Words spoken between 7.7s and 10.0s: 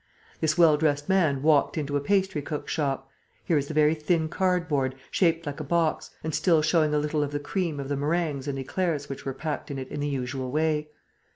of the meringues and éclairs which were packed in it in